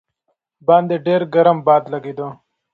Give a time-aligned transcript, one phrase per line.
[0.67, 2.27] باندې ډېر ګرم باد لګېده.